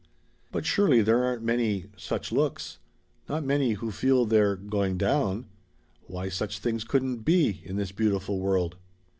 "But 0.51 0.65
surely 0.65 1.03
there 1.03 1.23
aren't 1.23 1.43
many 1.43 1.85
such 1.95 2.31
looks. 2.31 2.79
Not 3.29 3.45
many 3.45 3.73
who 3.73 3.91
feel 3.91 4.25
they're 4.25 4.55
going 4.55 4.97
down. 4.97 5.45
Why 6.07 6.27
such 6.27 6.57
things 6.57 6.83
couldn't 6.83 7.17
be 7.17 7.61
in 7.63 7.75
this 7.75 7.91
beautiful 7.91 8.39
world." 8.39 8.77